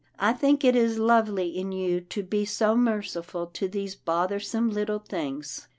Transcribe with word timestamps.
I 0.17 0.33
think 0.33 0.63
it 0.63 0.75
is 0.75 0.97
lovely 0.97 1.49
in 1.55 1.71
you 1.71 2.01
to 2.01 2.23
be 2.23 2.43
so 2.43 2.75
merciful 2.75 3.45
to 3.45 3.67
these 3.67 3.93
bothersome 3.93 4.71
little 4.71 4.97
things." 4.97 5.67